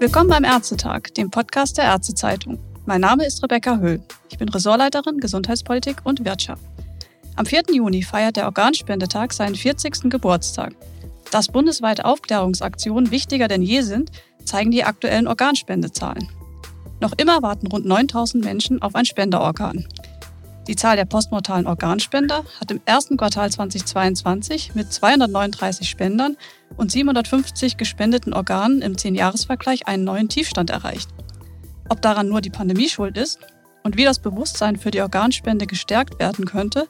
Willkommen 0.00 0.30
beim 0.30 0.44
Ärztetag, 0.44 1.12
dem 1.18 1.30
Podcast 1.30 1.76
der 1.76 1.84
Ärztezeitung. 1.84 2.58
Mein 2.86 3.02
Name 3.02 3.26
ist 3.26 3.42
Rebecca 3.42 3.76
Höhl. 3.76 4.00
Ich 4.30 4.38
bin 4.38 4.48
Ressortleiterin 4.48 5.18
Gesundheitspolitik 5.18 5.98
und 6.04 6.24
Wirtschaft. 6.24 6.62
Am 7.36 7.44
4. 7.44 7.64
Juni 7.70 8.02
feiert 8.02 8.36
der 8.36 8.46
Organspendetag 8.46 9.34
seinen 9.34 9.56
40. 9.56 10.08
Geburtstag. 10.08 10.74
Dass 11.30 11.48
bundesweite 11.48 12.06
Aufklärungsaktionen 12.06 13.10
wichtiger 13.10 13.46
denn 13.46 13.60
je 13.60 13.82
sind, 13.82 14.10
zeigen 14.42 14.70
die 14.70 14.84
aktuellen 14.84 15.28
Organspendezahlen. 15.28 16.30
Noch 17.00 17.12
immer 17.18 17.42
warten 17.42 17.66
rund 17.66 17.84
9000 17.84 18.42
Menschen 18.42 18.80
auf 18.80 18.94
ein 18.94 19.04
Spenderorgan. 19.04 19.86
Die 20.68 20.76
Zahl 20.76 20.96
der 20.96 21.04
postmortalen 21.04 21.66
Organspender 21.66 22.44
hat 22.60 22.70
im 22.70 22.80
ersten 22.84 23.16
Quartal 23.16 23.50
2022 23.50 24.74
mit 24.74 24.92
239 24.92 25.88
Spendern 25.88 26.36
und 26.76 26.92
750 26.92 27.76
gespendeten 27.76 28.34
Organen 28.34 28.82
im 28.82 28.94
10-Jahres-Vergleich 28.94 29.88
einen 29.88 30.04
neuen 30.04 30.28
Tiefstand 30.28 30.70
erreicht. 30.70 31.08
Ob 31.88 32.02
daran 32.02 32.28
nur 32.28 32.40
die 32.40 32.50
Pandemie 32.50 32.88
schuld 32.88 33.16
ist 33.16 33.40
und 33.82 33.96
wie 33.96 34.04
das 34.04 34.20
Bewusstsein 34.20 34.76
für 34.76 34.90
die 34.90 35.00
Organspende 35.00 35.66
gestärkt 35.66 36.20
werden 36.20 36.44
könnte, 36.44 36.88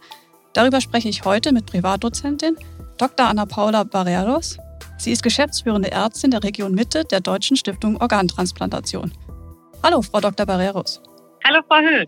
darüber 0.52 0.80
spreche 0.80 1.08
ich 1.08 1.24
heute 1.24 1.52
mit 1.52 1.66
Privatdozentin 1.66 2.56
Dr. 2.98 3.28
Anna 3.28 3.46
Paula 3.46 3.84
Barreros. 3.84 4.58
Sie 4.98 5.12
ist 5.12 5.22
geschäftsführende 5.22 5.90
Ärztin 5.90 6.32
der 6.32 6.42
Region 6.42 6.74
Mitte 6.74 7.04
der 7.04 7.20
Deutschen 7.20 7.56
Stiftung 7.56 7.96
Organtransplantation. 7.98 9.12
Hallo, 9.82 10.02
Frau 10.02 10.20
Dr. 10.20 10.44
Barreros. 10.44 11.00
Hallo, 11.46 11.62
Frau 11.66 11.80
Höhl. 11.80 12.04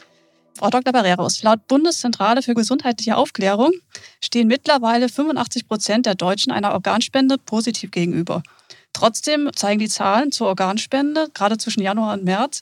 Frau 0.55 0.70
Dr. 0.70 0.92
Barreros, 0.92 1.42
laut 1.42 1.66
Bundeszentrale 1.66 2.42
für 2.42 2.55
gesundheitliche 2.55 3.16
Aufklärung 3.16 3.73
stehen 4.23 4.48
mittlerweile 4.48 5.09
85 5.09 5.66
Prozent 5.66 6.06
der 6.06 6.15
Deutschen 6.15 6.52
einer 6.52 6.73
Organspende 6.73 7.38
positiv 7.38 7.91
gegenüber. 7.91 8.43
Trotzdem 8.93 9.51
zeigen 9.54 9.80
die 9.80 9.88
Zahlen 9.88 10.30
zur 10.32 10.49
Organspende, 10.49 11.29
gerade 11.35 11.57
zwischen 11.57 11.82
Januar 11.82 12.15
und 12.15 12.24
März, 12.24 12.60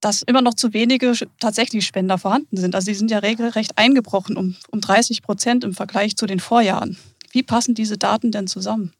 dass 0.00 0.22
immer 0.22 0.42
noch 0.42 0.54
zu 0.54 0.72
wenige 0.72 1.12
tatsächlich 1.40 1.86
Spender 1.86 2.18
vorhanden 2.18 2.56
sind. 2.56 2.74
Also 2.74 2.86
sie 2.86 2.94
sind 2.94 3.10
ja 3.10 3.18
regelrecht 3.18 3.76
eingebrochen 3.76 4.36
um, 4.36 4.56
um 4.70 4.80
30 4.80 5.22
Prozent 5.22 5.64
im 5.64 5.74
Vergleich 5.74 6.16
zu 6.16 6.26
den 6.26 6.40
Vorjahren. 6.40 6.96
Wie 7.32 7.42
passen 7.42 7.74
diese 7.74 7.98
Daten 7.98 8.32
denn 8.32 8.46
zusammen? 8.46 8.92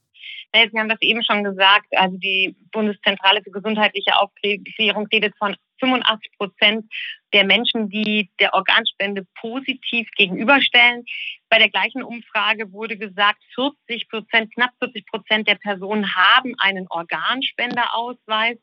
Sie 0.54 0.78
haben 0.78 0.88
das 0.88 1.00
eben 1.02 1.22
schon 1.22 1.44
gesagt. 1.44 1.86
Also 1.90 2.16
die 2.16 2.56
Bundeszentrale 2.72 3.42
für 3.42 3.50
gesundheitliche 3.50 4.16
Aufklärung 4.16 5.06
redet 5.12 5.34
von 5.38 5.54
85 5.80 6.30
Prozent 6.38 6.84
der 7.32 7.44
Menschen, 7.44 7.88
die 7.90 8.30
der 8.40 8.54
Organspende 8.54 9.26
positiv 9.40 10.08
gegenüberstellen. 10.16 11.04
Bei 11.48 11.58
der 11.58 11.68
gleichen 11.68 12.02
Umfrage 12.02 12.72
wurde 12.72 12.96
gesagt, 12.96 13.38
40 13.54 14.08
Prozent, 14.08 14.52
knapp 14.54 14.70
40 14.80 15.06
Prozent 15.06 15.48
der 15.48 15.56
Personen 15.56 16.16
haben 16.16 16.54
einen 16.58 16.86
Organspenderausweis. 16.88 18.56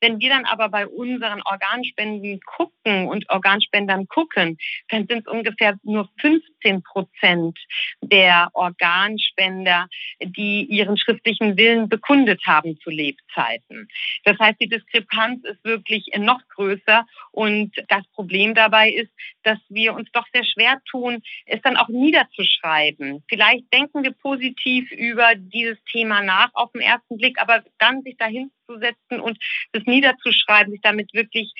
Wenn 0.00 0.20
wir 0.20 0.30
dann 0.30 0.46
aber 0.46 0.68
bei 0.68 0.86
unseren 0.86 1.42
Organspenden 1.42 2.40
gucken 2.40 3.08
und 3.08 3.28
Organspendern 3.28 4.06
gucken, 4.08 4.56
dann 4.88 5.06
sind 5.06 5.26
es 5.26 5.32
ungefähr 5.32 5.76
nur 5.82 6.08
15 6.20 6.82
Prozent 6.82 7.58
der 8.00 8.48
Organspender, 8.54 9.88
die 10.22 10.64
ihren 10.64 10.96
schriftlichen 10.96 11.58
Willen 11.58 11.88
bekundet 11.88 12.40
haben 12.46 12.78
zu 12.80 12.90
Lebzeiten. 12.90 13.88
Das 14.24 14.38
heißt, 14.38 14.60
die 14.60 14.68
Diskrepanz 14.68 15.44
ist 15.44 15.62
wirklich 15.64 16.06
noch 16.16 16.40
größer 16.48 16.59
und 17.32 17.72
das 17.88 18.06
Problem 18.14 18.54
dabei 18.54 18.90
ist, 18.90 19.10
dass 19.42 19.58
wir 19.68 19.94
uns 19.94 20.10
doch 20.12 20.26
sehr 20.32 20.44
schwer 20.44 20.80
tun, 20.90 21.22
es 21.46 21.60
dann 21.62 21.76
auch 21.76 21.88
niederzuschreiben. 21.88 23.22
Vielleicht 23.28 23.72
denken 23.72 24.02
wir 24.02 24.12
positiv 24.12 24.90
über 24.92 25.34
dieses 25.36 25.82
Thema 25.84 26.22
nach 26.22 26.50
auf 26.54 26.72
den 26.72 26.82
ersten 26.82 27.16
Blick, 27.16 27.40
aber 27.40 27.62
dann 27.78 28.02
sich 28.02 28.16
dahin 28.16 28.50
zu 28.66 28.78
setzen 28.78 29.20
und 29.20 29.38
das 29.72 29.84
niederzuschreiben, 29.84 30.72
sich 30.72 30.82
damit 30.82 31.12
wirklich 31.14 31.52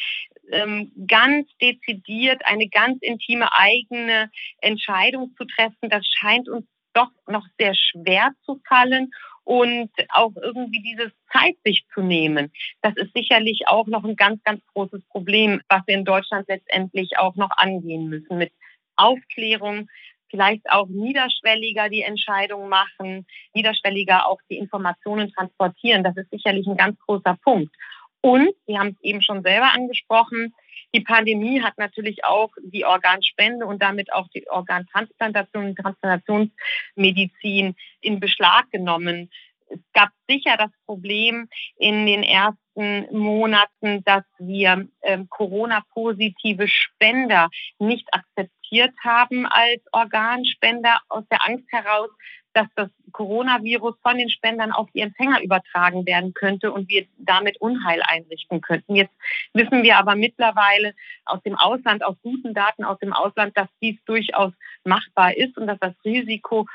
ähm, 0.53 0.93
ganz 1.07 1.49
dezidiert 1.61 2.43
eine 2.45 2.69
ganz 2.69 2.99
intime 3.03 3.53
eigene 3.53 4.31
Entscheidung 4.61 5.35
zu 5.37 5.45
treffen, 5.45 5.89
das 5.89 6.07
scheint 6.07 6.49
uns 6.49 6.67
doch 6.93 7.11
noch 7.29 7.47
sehr 7.59 7.75
schwer 7.75 8.33
zu 8.45 8.61
fallen 8.67 9.11
und 9.45 9.91
auch 10.11 10.33
irgendwie 10.37 10.83
dieses 10.83 11.13
Zeit 11.33 11.57
sich 11.65 11.85
zu 11.93 12.03
nehmen. 12.03 12.53
Das 12.83 12.95
ist 12.97 13.13
sicherlich 13.15 13.63
auch 13.67 13.87
noch 13.87 14.05
ein 14.05 14.17
ganz, 14.17 14.43
ganz 14.45 14.63
großes 14.75 15.03
Problem, 15.09 15.61
was 15.69 15.83
wir 15.87 15.95
in 15.95 16.05
Deutschland 16.05 16.47
letztendlich 16.49 17.19
auch 17.19 17.37
noch 17.37 17.51
angehen 17.57 18.09
müssen 18.09 18.39
mit 18.39 18.53
Aufklärung, 18.97 19.89
vielleicht 20.31 20.71
auch 20.71 20.87
niederschwelliger 20.89 21.89
die 21.89 22.03
Entscheidung 22.03 22.69
machen, 22.69 23.27
niederschwelliger 23.55 24.29
auch 24.29 24.39
die 24.49 24.59
Informationen 24.59 25.33
transportieren. 25.33 26.05
Das 26.05 26.17
ist 26.17 26.31
sicherlich 26.31 26.67
ein 26.67 26.77
ganz 26.77 26.99
großer 27.01 27.37
Punkt. 27.43 27.75
Und, 28.23 28.51
Sie 28.67 28.79
haben 28.79 28.89
es 28.89 29.03
eben 29.03 29.23
schon 29.23 29.43
selber 29.43 29.73
angesprochen, 29.73 30.55
die 30.95 31.01
Pandemie 31.01 31.63
hat 31.63 31.79
natürlich 31.79 32.25
auch 32.25 32.51
die 32.63 32.85
Organspende 32.85 33.67
und 33.67 33.81
damit 33.81 34.13
auch 34.13 34.29
die 34.35 34.49
Organtransplantation 34.49 35.67
und 35.67 35.77
Transplantationsmedizin 35.77 37.77
in 38.01 38.21
Beschlag 38.21 38.71
genommen. 38.71 39.31
Es 39.69 39.79
gab 39.93 40.09
sicher 40.29 40.57
das 40.57 40.71
Problem 40.87 41.49
in 41.77 42.07
den 42.07 42.25
ersten 42.25 43.07
Monaten, 43.17 44.03
dass 44.05 44.25
wir 44.39 44.89
ähm, 45.03 45.29
Corona-positive 45.29 46.67
Spender 46.67 47.51
nicht 47.79 48.09
akzeptiert 48.13 48.95
haben 49.05 49.47
als 49.47 49.83
Organspender 49.93 51.01
aus 51.09 51.25
der 51.31 51.47
Angst 51.47 51.71
heraus, 51.71 52.11
dass 52.53 52.67
das 52.75 52.89
Coronavirus 53.13 53.95
von 54.03 54.19
den 54.19 54.31
Spendern 54.31 54.73
auf 54.73 54.89
die 54.93 55.01
Empfänger 55.01 55.43
übertragen 55.43 56.07
werden 56.07 56.35
könnte 56.35 56.73
und 56.73 56.89
wir 56.89 57.07
damit 57.19 57.61
Unheil 57.61 58.03
einrichten 58.03 58.61
könnten. 58.61 58.95
Jetzt 58.95 59.15
wissen 59.53 59.83
wir 59.83 59.99
aber 59.99 60.17
mittlerweile 60.17 60.95
aus 61.25 61.43
dem 61.43 61.57
Ausland, 61.57 62.05
aus 62.05 62.17
guten 62.23 62.55
Daten 62.55 62.85
aus 62.85 62.99
dem 62.99 63.13
Ausland, 63.13 63.57
dass 63.57 63.69
dies 63.81 63.97
durchaus 64.05 64.53
machbar 64.85 65.37
ist 65.37 65.57
und 65.57 65.67
dass 65.67 65.79
das 65.81 65.95
Risiko 66.05 66.67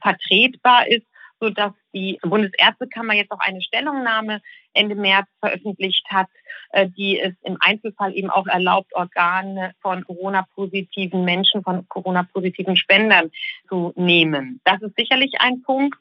vertretbar 0.00 0.86
ist 0.88 1.06
sodass 1.42 1.72
die 1.92 2.20
Bundesärztekammer 2.22 3.14
jetzt 3.14 3.32
auch 3.32 3.40
eine 3.40 3.60
Stellungnahme 3.60 4.40
Ende 4.74 4.94
März 4.94 5.26
veröffentlicht 5.40 6.06
hat, 6.08 6.28
äh, 6.70 6.88
die 6.88 7.18
es 7.18 7.34
im 7.42 7.56
Einzelfall 7.58 8.14
eben 8.14 8.30
auch 8.30 8.46
erlaubt, 8.46 8.94
Organe 8.94 9.74
von 9.82 10.04
Corona-positiven 10.04 11.24
Menschen, 11.24 11.64
von 11.64 11.88
Corona-positiven 11.88 12.76
Spendern 12.76 13.32
zu 13.68 13.92
nehmen. 13.96 14.60
Das 14.62 14.80
ist 14.82 14.94
sicherlich 14.96 15.32
ein 15.40 15.62
Punkt. 15.62 15.98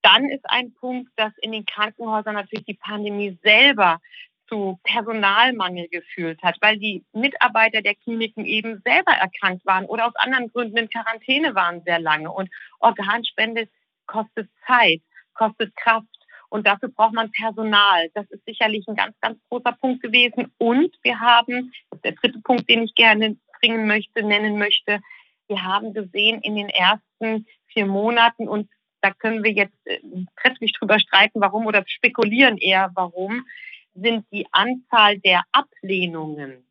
Dann 0.00 0.30
ist 0.30 0.48
ein 0.48 0.72
Punkt, 0.72 1.12
dass 1.16 1.32
in 1.42 1.52
den 1.52 1.66
Krankenhäusern 1.66 2.34
natürlich 2.34 2.64
die 2.64 2.74
Pandemie 2.74 3.38
selber 3.42 4.00
zu 4.48 4.78
Personalmangel 4.82 5.88
geführt 5.88 6.42
hat, 6.42 6.56
weil 6.62 6.78
die 6.78 7.04
Mitarbeiter 7.12 7.82
der 7.82 7.94
Kliniken 7.94 8.46
eben 8.46 8.80
selber 8.84 9.12
erkrankt 9.12 9.66
waren 9.66 9.84
oder 9.84 10.06
aus 10.06 10.16
anderen 10.16 10.50
Gründen 10.50 10.78
in 10.78 10.88
Quarantäne 10.88 11.54
waren 11.54 11.82
sehr 11.84 11.98
lange. 11.98 12.30
Und 12.30 12.48
Organspende 12.80 13.68
kostet 14.06 14.48
Zeit, 14.66 15.02
kostet 15.34 15.74
Kraft. 15.76 16.06
Und 16.48 16.66
dafür 16.66 16.88
braucht 16.88 17.14
man 17.14 17.32
Personal. 17.32 18.10
Das 18.14 18.30
ist 18.30 18.44
sicherlich 18.44 18.86
ein 18.86 18.94
ganz, 18.94 19.16
ganz 19.20 19.38
großer 19.48 19.72
Punkt 19.72 20.02
gewesen. 20.02 20.52
Und 20.58 20.96
wir 21.02 21.18
haben, 21.18 21.72
der 22.04 22.12
dritte 22.12 22.38
Punkt, 22.40 22.68
den 22.68 22.84
ich 22.84 22.94
gerne 22.94 23.36
bringen 23.60 23.86
möchte, 23.86 24.22
nennen 24.22 24.58
möchte, 24.58 25.00
wir 25.48 25.62
haben 25.62 25.92
gesehen 25.92 26.40
in 26.42 26.56
den 26.56 26.68
ersten 26.68 27.46
vier 27.66 27.86
Monaten 27.86 28.48
und 28.48 28.70
da 29.00 29.12
können 29.12 29.44
wir 29.44 29.52
jetzt 29.52 29.76
äh, 29.86 30.00
trefflich 30.40 30.72
drüber 30.72 30.98
streiten, 30.98 31.40
warum 31.40 31.66
oder 31.66 31.84
spekulieren 31.86 32.56
eher, 32.56 32.90
warum, 32.94 33.46
sind 33.94 34.26
die 34.32 34.46
Anzahl 34.50 35.18
der 35.18 35.42
Ablehnungen 35.52 36.66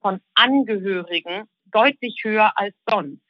von 0.00 0.20
Angehörigen 0.34 1.48
deutlich 1.66 2.20
höher 2.22 2.52
als 2.56 2.74
sonst. 2.88 3.25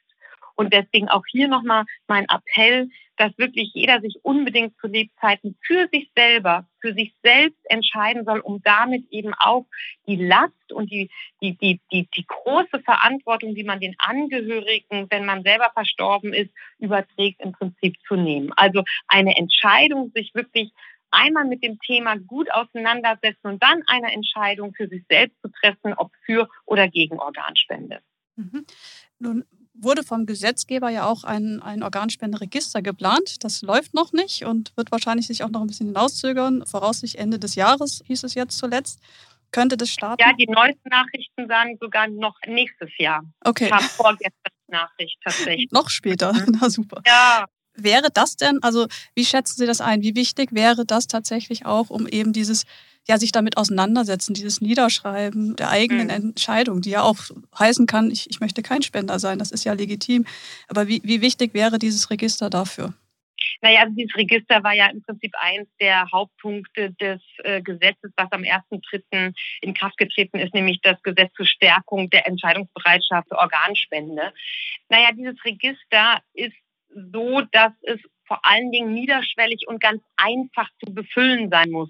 Und 0.57 0.73
deswegen 0.73 1.07
auch 1.07 1.23
hier 1.29 1.47
nochmal 1.47 1.85
mein 2.07 2.25
Appell, 2.29 2.89
dass 3.15 3.37
wirklich 3.37 3.71
jeder 3.73 4.01
sich 4.01 4.19
unbedingt 4.23 4.77
zu 4.79 4.87
Lebzeiten 4.87 5.57
für 5.61 5.87
sich 5.91 6.11
selber, 6.15 6.67
für 6.81 6.93
sich 6.93 7.13
selbst 7.23 7.59
entscheiden 7.65 8.25
soll, 8.25 8.39
um 8.39 8.61
damit 8.63 9.05
eben 9.11 9.33
auch 9.33 9.65
die 10.07 10.15
Last 10.15 10.71
und 10.71 10.91
die, 10.91 11.09
die, 11.41 11.57
die, 11.57 11.79
die, 11.91 12.07
die 12.15 12.25
große 12.25 12.79
Verantwortung, 12.83 13.55
die 13.55 13.63
man 13.63 13.79
den 13.79 13.95
Angehörigen, 13.97 15.07
wenn 15.09 15.25
man 15.25 15.43
selber 15.43 15.71
verstorben 15.73 16.33
ist, 16.33 16.51
überträgt, 16.79 17.41
im 17.41 17.51
Prinzip 17.51 17.95
zu 18.07 18.15
nehmen. 18.15 18.51
Also 18.55 18.83
eine 19.07 19.35
Entscheidung, 19.37 20.11
sich 20.13 20.33
wirklich 20.35 20.71
einmal 21.09 21.45
mit 21.45 21.63
dem 21.63 21.79
Thema 21.79 22.17
gut 22.17 22.51
auseinandersetzen 22.51 23.47
und 23.47 23.63
dann 23.63 23.83
eine 23.87 24.11
Entscheidung 24.11 24.73
für 24.73 24.87
sich 24.87 25.03
selbst 25.09 25.39
zu 25.41 25.49
treffen, 25.49 25.93
ob 25.93 26.11
für 26.25 26.49
oder 26.65 26.87
gegen 26.87 27.19
Organspende. 27.19 28.01
Mhm. 28.35 28.65
Nun 29.19 29.45
wurde 29.79 30.03
vom 30.03 30.25
Gesetzgeber 30.25 30.89
ja 30.89 31.05
auch 31.05 31.23
ein, 31.23 31.61
ein 31.61 31.83
Organspenderegister 31.83 32.81
geplant. 32.81 33.43
Das 33.43 33.61
läuft 33.61 33.93
noch 33.93 34.11
nicht 34.13 34.45
und 34.45 34.75
wird 34.75 34.91
wahrscheinlich 34.91 35.27
sich 35.27 35.43
auch 35.43 35.49
noch 35.49 35.61
ein 35.61 35.67
bisschen 35.67 35.87
hinauszögern. 35.87 36.65
Voraussichtlich 36.65 37.21
Ende 37.21 37.39
des 37.39 37.55
Jahres 37.55 38.01
hieß 38.05 38.23
es 38.23 38.33
jetzt 38.33 38.57
zuletzt. 38.57 38.99
Könnte 39.51 39.77
das 39.77 39.89
starten? 39.89 40.21
Ja, 40.21 40.33
die 40.33 40.47
neuesten 40.47 40.89
Nachrichten 40.89 41.47
sagen 41.47 41.77
sogar 41.79 42.07
noch 42.07 42.35
nächstes 42.45 42.89
Jahr. 42.97 43.23
Okay. 43.43 43.69
Kam 43.69 43.81
vorgestern 43.81 44.51
Nachricht 44.67 45.17
tatsächlich. 45.23 45.71
noch 45.71 45.89
später. 45.89 46.33
Mhm. 46.33 46.57
Na 46.61 46.69
super. 46.69 47.01
Ja. 47.05 47.45
Wäre 47.79 48.09
das 48.11 48.35
denn, 48.35 48.61
also 48.63 48.87
wie 49.13 49.23
schätzen 49.23 49.55
Sie 49.59 49.67
das 49.67 49.81
ein? 49.81 50.01
Wie 50.01 50.15
wichtig 50.15 50.49
wäre 50.51 50.85
das 50.85 51.07
tatsächlich 51.07 51.65
auch, 51.65 51.91
um 51.91 52.07
eben 52.07 52.33
dieses 52.33 52.63
ja, 53.07 53.17
sich 53.17 53.31
damit 53.31 53.57
auseinandersetzen, 53.57 54.33
dieses 54.33 54.61
Niederschreiben 54.61 55.55
der 55.55 55.69
eigenen 55.69 56.07
mhm. 56.07 56.29
Entscheidung, 56.29 56.81
die 56.81 56.91
ja 56.91 57.03
auch 57.03 57.17
heißen 57.57 57.87
kann, 57.87 58.11
ich, 58.11 58.29
ich 58.29 58.39
möchte 58.39 58.61
kein 58.61 58.81
Spender 58.81 59.19
sein, 59.19 59.39
das 59.39 59.51
ist 59.51 59.63
ja 59.63 59.73
legitim. 59.73 60.25
Aber 60.67 60.87
wie, 60.87 61.01
wie 61.03 61.21
wichtig 61.21 61.53
wäre 61.53 61.79
dieses 61.79 62.09
Register 62.09 62.49
dafür? 62.49 62.93
Naja, 63.61 63.81
also 63.81 63.95
dieses 63.95 64.15
Register 64.15 64.63
war 64.63 64.73
ja 64.73 64.87
im 64.87 65.01
Prinzip 65.01 65.33
eins 65.39 65.67
der 65.79 66.09
Hauptpunkte 66.11 66.91
des 66.93 67.21
äh, 67.43 67.61
Gesetzes, 67.61 68.11
was 68.15 68.31
am 68.31 68.41
1.3. 68.41 69.33
in 69.61 69.73
Kraft 69.73 69.97
getreten 69.97 70.39
ist, 70.39 70.53
nämlich 70.53 70.79
das 70.81 71.01
Gesetz 71.03 71.33
zur 71.33 71.45
Stärkung 71.45 72.09
der 72.09 72.27
Entscheidungsbereitschaft 72.27 73.27
für 73.29 73.37
Organspende. 73.37 74.33
Naja, 74.89 75.09
dieses 75.13 75.43
Register 75.45 76.21
ist 76.33 76.55
so, 76.89 77.41
dass 77.51 77.71
es 77.83 77.99
vor 78.27 78.45
allen 78.45 78.71
Dingen 78.71 78.93
niederschwellig 78.93 79.67
und 79.67 79.81
ganz 79.81 80.01
einfach 80.17 80.69
zu 80.83 80.93
befüllen 80.93 81.49
sein 81.49 81.71
muss 81.71 81.89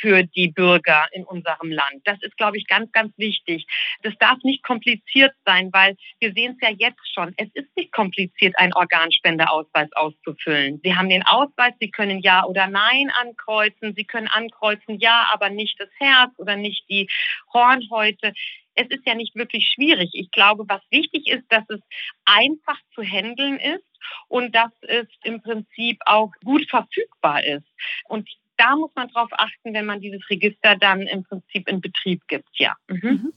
für 0.00 0.22
die 0.22 0.48
Bürger 0.48 1.08
in 1.12 1.24
unserem 1.24 1.70
Land. 1.70 2.02
Das 2.04 2.22
ist, 2.22 2.36
glaube 2.36 2.58
ich, 2.58 2.66
ganz, 2.66 2.92
ganz 2.92 3.16
wichtig. 3.18 3.66
Das 4.02 4.14
darf 4.18 4.38
nicht 4.42 4.62
kompliziert 4.62 5.32
sein, 5.44 5.70
weil 5.72 5.96
wir 6.20 6.32
sehen 6.32 6.56
es 6.60 6.68
ja 6.68 6.74
jetzt 6.76 7.12
schon. 7.12 7.34
Es 7.36 7.48
ist 7.54 7.74
nicht 7.76 7.92
kompliziert, 7.92 8.58
einen 8.58 8.74
Organspendeausweis 8.74 9.92
auszufüllen. 9.92 10.80
Sie 10.84 10.94
haben 10.94 11.08
den 11.08 11.24
Ausweis, 11.24 11.72
Sie 11.80 11.90
können 11.90 12.20
Ja 12.20 12.44
oder 12.44 12.66
Nein 12.66 13.10
ankreuzen. 13.20 13.94
Sie 13.96 14.04
können 14.04 14.28
ankreuzen 14.28 14.98
Ja, 14.98 15.28
aber 15.32 15.50
nicht 15.50 15.80
das 15.80 15.88
Herz 15.98 16.30
oder 16.36 16.56
nicht 16.56 16.88
die 16.88 17.08
Hornhäute 17.52 18.32
es 18.74 18.88
ist 18.88 19.06
ja 19.06 19.14
nicht 19.14 19.34
wirklich 19.34 19.68
schwierig. 19.74 20.10
Ich 20.12 20.30
glaube, 20.30 20.64
was 20.68 20.82
wichtig 20.90 21.28
ist, 21.28 21.44
dass 21.48 21.64
es 21.68 21.80
einfach 22.24 22.78
zu 22.94 23.02
handeln 23.02 23.58
ist 23.58 23.84
und 24.28 24.54
dass 24.54 24.72
es 24.82 25.06
im 25.22 25.40
Prinzip 25.42 25.98
auch 26.06 26.32
gut 26.44 26.68
verfügbar 26.68 27.44
ist. 27.44 27.66
Und 28.06 28.28
da 28.56 28.76
muss 28.76 28.90
man 28.94 29.08
drauf 29.08 29.30
achten, 29.32 29.74
wenn 29.74 29.86
man 29.86 30.00
dieses 30.00 30.28
Register 30.30 30.76
dann 30.76 31.02
im 31.02 31.24
Prinzip 31.24 31.68
in 31.68 31.80
Betrieb 31.80 32.22
gibt, 32.28 32.48
ja. 32.54 32.74
Mhm. 32.88 33.00
mhm. 33.02 33.32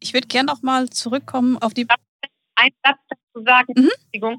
Ich 0.00 0.12
würde 0.12 0.26
gerne 0.26 0.46
noch 0.46 0.62
mal 0.62 0.90
zurückkommen 0.90 1.58
auf 1.58 1.74
die. 1.74 1.86
Ein 2.56 2.70
Satz 2.84 2.98
dazu 3.08 3.44
sagen, 3.44 3.72
mhm. 3.76 3.88
Entschuldigung. 3.88 4.38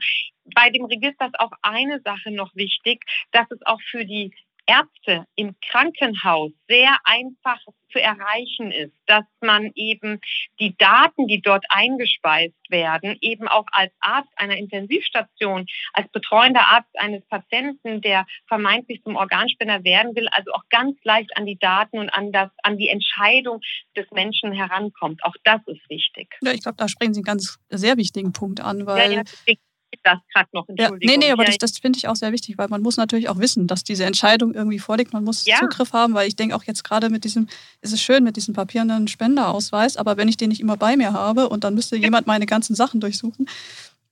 Bei 0.53 0.69
dem 0.69 0.83
Register 0.85 1.27
ist 1.27 1.39
auch 1.39 1.53
eine 1.61 2.01
Sache 2.01 2.31
noch 2.31 2.53
wichtig, 2.53 3.01
dass 3.31 3.49
es 3.49 3.65
auch 3.65 3.79
für 3.89 4.03
die 4.03 4.33
Ärzte 4.65 5.25
im 5.35 5.55
Krankenhaus 5.69 6.51
sehr 6.67 6.95
einfach 7.03 7.59
zu 7.91 8.01
erreichen 8.01 8.71
ist, 8.71 8.93
dass 9.05 9.23
man 9.39 9.71
eben 9.75 10.19
die 10.59 10.75
Daten, 10.77 11.27
die 11.27 11.41
dort 11.41 11.65
eingespeist 11.69 12.55
werden, 12.69 13.17
eben 13.21 13.47
auch 13.47 13.65
als 13.71 13.93
Arzt 13.99 14.31
einer 14.35 14.57
Intensivstation, 14.57 15.67
als 15.93 16.09
betreuender 16.11 16.61
Arzt 16.61 16.89
eines 16.97 17.23
Patienten, 17.25 18.01
der 18.01 18.25
vermeintlich 18.47 19.03
zum 19.03 19.15
Organspender 19.15 19.83
werden 19.83 20.15
will, 20.15 20.27
also 20.29 20.51
auch 20.53 20.63
ganz 20.69 20.97
leicht 21.03 21.37
an 21.37 21.45
die 21.45 21.57
Daten 21.57 21.99
und 21.99 22.09
an, 22.09 22.31
das, 22.31 22.49
an 22.63 22.77
die 22.77 22.89
Entscheidung 22.89 23.61
des 23.95 24.09
Menschen 24.11 24.53
herankommt. 24.53 25.23
Auch 25.23 25.35
das 25.43 25.61
ist 25.67 25.87
wichtig. 25.89 26.35
Ja, 26.41 26.51
ich 26.51 26.63
glaube, 26.63 26.77
da 26.77 26.87
sprechen 26.87 27.13
Sie 27.13 27.19
einen 27.19 27.25
ganz 27.25 27.59
sehr 27.69 27.97
wichtigen 27.97 28.33
Punkt 28.33 28.59
an, 28.59 28.85
weil 28.85 29.13
ja, 29.13 29.23
ja, 29.45 29.53
das 30.03 30.19
gerade 30.33 30.49
noch. 30.53 30.67
Entschuldigung. 30.67 30.99
Ja, 31.01 31.17
nee, 31.17 31.25
nee, 31.25 31.31
aber 31.31 31.45
das, 31.45 31.57
das 31.57 31.77
finde 31.77 31.97
ich 31.97 32.07
auch 32.07 32.15
sehr 32.15 32.31
wichtig, 32.31 32.57
weil 32.57 32.67
man 32.67 32.81
muss 32.81 32.97
natürlich 32.97 33.29
auch 33.29 33.39
wissen, 33.39 33.67
dass 33.67 33.83
diese 33.83 34.05
Entscheidung 34.05 34.53
irgendwie 34.53 34.79
vorliegt. 34.79 35.13
Man 35.13 35.23
muss 35.23 35.45
ja. 35.45 35.57
Zugriff 35.57 35.93
haben, 35.93 36.13
weil 36.13 36.27
ich 36.27 36.35
denke 36.35 36.55
auch 36.55 36.63
jetzt 36.63 36.83
gerade 36.83 37.09
mit 37.09 37.23
diesem, 37.23 37.47
ist 37.81 37.93
es 37.93 38.01
schön 38.01 38.23
mit 38.23 38.35
diesem 38.35 38.53
papierenden 38.53 39.07
Spenderausweis, 39.07 39.97
aber 39.97 40.17
wenn 40.17 40.27
ich 40.27 40.37
den 40.37 40.49
nicht 40.49 40.61
immer 40.61 40.77
bei 40.77 40.97
mir 40.97 41.13
habe 41.13 41.49
und 41.49 41.63
dann 41.63 41.75
müsste 41.75 41.95
jemand 41.95 42.27
meine 42.27 42.45
ganzen 42.45 42.75
Sachen 42.75 42.99
durchsuchen, 42.99 43.47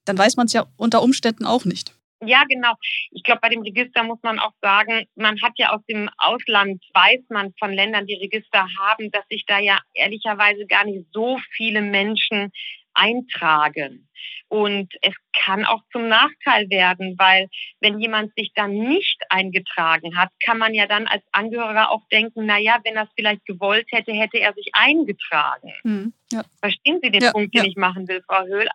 dann 0.06 0.18
weiß 0.18 0.36
man 0.36 0.48
es 0.48 0.54
ja 0.54 0.66
unter 0.78 1.02
Umständen 1.02 1.46
auch 1.46 1.66
nicht. 1.66 1.94
Ja, 2.24 2.44
genau. 2.48 2.74
Ich 3.10 3.24
glaube, 3.24 3.42
bei 3.42 3.50
dem 3.50 3.62
Register 3.62 4.04
muss 4.04 4.20
man 4.22 4.38
auch 4.38 4.54
sagen, 4.62 5.08
man 5.16 5.42
hat 5.42 5.54
ja 5.58 5.72
aus 5.72 5.82
dem 5.90 6.08
Ausland, 6.18 6.84
weiß 6.94 7.22
man 7.30 7.52
von 7.58 7.74
Ländern, 7.74 8.06
die 8.06 8.16
Register 8.16 8.68
haben, 8.80 9.10
dass 9.10 9.28
sich 9.28 9.44
da 9.48 9.58
ja 9.58 9.80
ehrlicherweise 9.96 10.68
gar 10.68 10.86
nicht 10.86 11.08
so 11.12 11.40
viele 11.56 11.82
Menschen 11.82 12.52
eintragen. 12.94 14.08
Und 14.48 14.94
es 15.02 15.14
kann 15.32 15.66
auch 15.66 15.82
zum 15.92 16.10
Nachteil 16.10 16.70
werden, 16.70 17.16
weil 17.18 17.48
wenn 17.80 18.00
jemand 18.00 18.36
sich 18.36 18.52
dann 18.54 18.74
nicht 18.74 19.22
eingetragen 19.30 20.18
hat, 20.18 20.30
kann 20.44 20.58
man 20.58 20.74
ja 20.74 20.88
dann 20.88 21.08
als 21.08 21.24
Angehöriger 21.32 21.90
auch 21.90 22.06
denken, 22.10 22.46
na 22.46 22.58
ja, 22.58 22.80
wenn 22.84 22.96
er 22.96 23.04
es 23.04 23.10
vielleicht 23.16 23.46
gewollt 23.46 23.88
hätte, 23.92 24.12
hätte 24.12 24.40
er 24.40 24.54
sich 24.54 24.70
eingetragen. 24.74 25.74
Hm, 25.84 26.14
ja. 26.32 26.44
Verstehen 26.60 27.00
Sie 27.02 27.12
den 27.12 27.24
ja, 27.24 27.32
Punkt, 27.32 27.56
den 27.56 27.64
ja. 27.64 27.70
ich 27.70 27.78
machen 27.78 28.08
will, 28.08 28.22
Frau 28.28 28.44
Höhl? 28.44 28.68